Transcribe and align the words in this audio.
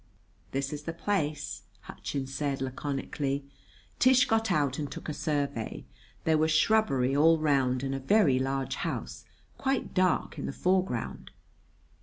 "This 0.51 0.73
is 0.73 0.81
the 0.85 0.93
place," 0.93 1.61
Hutchins 1.81 2.33
said 2.33 2.59
laconically. 2.59 3.45
Tish 3.99 4.25
got 4.25 4.51
out 4.51 4.79
and 4.79 4.91
took 4.91 5.07
a 5.07 5.13
survey. 5.13 5.85
There 6.23 6.39
was 6.39 6.49
shrubbery 6.49 7.15
all 7.15 7.37
round 7.37 7.83
and 7.83 7.93
a 7.93 7.99
very 7.99 8.39
large 8.39 8.77
house, 8.77 9.25
quite 9.59 9.93
dark, 9.93 10.39
in 10.39 10.47
the 10.47 10.53
foreground. 10.53 11.29